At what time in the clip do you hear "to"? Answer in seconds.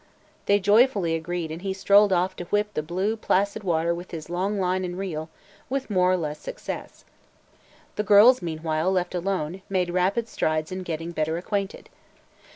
2.37-2.45